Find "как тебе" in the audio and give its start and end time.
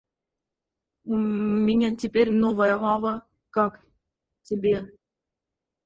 3.51-4.89